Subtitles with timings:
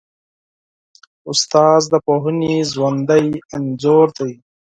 [1.29, 4.31] استاد د پوهنې ژوندی انځور دی.